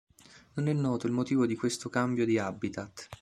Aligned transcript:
Non 0.53 0.67
è 0.67 0.73
noto 0.73 1.05
il 1.05 1.13
motivo 1.13 1.45
di 1.45 1.55
questo 1.55 1.87
cambio 1.89 2.25
di 2.25 2.39
habitat. 2.39 3.07